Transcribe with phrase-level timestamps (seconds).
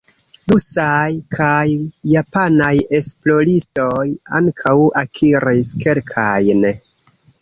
[0.51, 1.59] Rusaj kaj
[2.13, 4.07] japanaj esploristoj
[4.41, 6.69] ankaŭ akiris kelkajn.